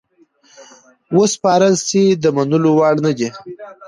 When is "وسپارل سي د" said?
1.17-2.25